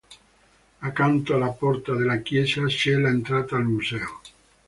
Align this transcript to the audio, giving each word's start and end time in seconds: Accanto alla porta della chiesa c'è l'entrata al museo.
Accanto 0.79 1.35
alla 1.35 1.51
porta 1.51 1.93
della 1.93 2.21
chiesa 2.21 2.65
c'è 2.65 2.95
l'entrata 2.95 3.55
al 3.55 3.65
museo. 3.65 4.19